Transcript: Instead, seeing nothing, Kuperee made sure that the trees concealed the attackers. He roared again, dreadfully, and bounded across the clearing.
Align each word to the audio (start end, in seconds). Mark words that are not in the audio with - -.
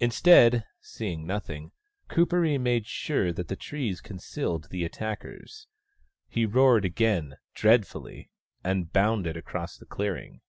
Instead, 0.00 0.64
seeing 0.80 1.26
nothing, 1.26 1.70
Kuperee 2.08 2.56
made 2.56 2.86
sure 2.86 3.34
that 3.34 3.48
the 3.48 3.54
trees 3.54 4.00
concealed 4.00 4.68
the 4.70 4.82
attackers. 4.82 5.66
He 6.26 6.46
roared 6.46 6.86
again, 6.86 7.36
dreadfully, 7.52 8.30
and 8.64 8.90
bounded 8.90 9.36
across 9.36 9.76
the 9.76 9.84
clearing. 9.84 10.40